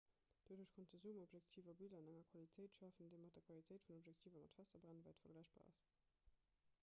doduerch 0.47 0.71
konnte 0.75 0.97
zoomobjektiver 1.01 1.75
biller 1.81 1.97
an 1.97 2.07
enger 2.13 2.25
qualitéit 2.31 2.73
schafen 2.79 3.11
déi 3.11 3.19
mat 3.25 3.37
der 3.39 3.45
qualitéit 3.49 3.85
vun 3.89 4.01
objektiver 4.03 4.43
mat 4.45 4.57
fester 4.61 4.81
brennwäit 4.87 5.21
vergläichbar 5.27 5.69
ass 5.75 5.85